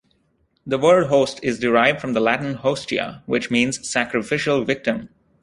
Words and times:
The 0.65 0.79
word 0.79 1.09
"host" 1.09 1.39
is 1.43 1.59
derived 1.59 2.01
from 2.01 2.13
the 2.13 2.19
Latin 2.19 2.55
"hostia", 2.55 3.21
which 3.27 3.51
means 3.51 3.87
"sacrificial 3.87 4.65
victim". 4.65 5.09